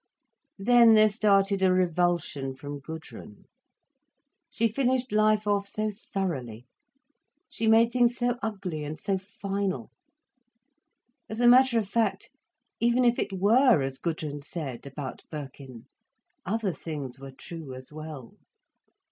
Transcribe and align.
Then 0.57 0.95
there 0.95 1.09
started 1.09 1.61
a 1.61 1.71
revulsion 1.71 2.55
from 2.55 2.79
Gudrun. 2.79 3.45
She 4.49 4.67
finished 4.67 5.11
life 5.11 5.45
off 5.45 5.67
so 5.67 5.91
thoroughly, 5.91 6.65
she 7.47 7.67
made 7.67 7.91
things 7.91 8.17
so 8.17 8.39
ugly 8.41 8.83
and 8.83 8.99
so 8.99 9.19
final. 9.19 9.91
As 11.29 11.39
a 11.39 11.47
matter 11.47 11.77
of 11.77 11.87
fact, 11.87 12.31
even 12.79 13.05
if 13.05 13.19
it 13.19 13.31
were 13.31 13.83
as 13.83 13.99
Gudrun 13.99 14.41
said, 14.41 14.87
about 14.87 15.21
Birkin, 15.29 15.85
other 16.47 16.73
things 16.73 17.19
were 17.19 17.29
true 17.31 17.75
as 17.75 17.93
well. 17.93 18.33